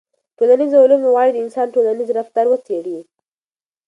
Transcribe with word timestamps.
ټولنیز 0.37 0.71
علوم 0.81 1.01
غواړي 1.11 1.31
د 1.33 1.37
انسان 1.45 1.67
ټولنیز 1.75 2.07
رفتار 2.17 2.45
وڅېړي. 2.49 2.99